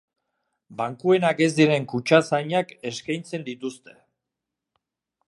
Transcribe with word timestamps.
Bankuenak 0.79 1.43
ez 1.47 1.49
diren 1.59 1.85
kutxazainak 1.93 2.73
eskeintzen 2.93 3.47
dituzte. 3.51 3.95